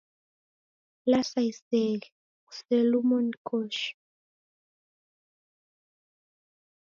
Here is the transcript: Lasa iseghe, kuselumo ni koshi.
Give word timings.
Lasa 1.09 1.41
iseghe, 1.51 2.07
kuselumo 2.45 3.17
ni 3.27 3.35
koshi. 3.47 3.89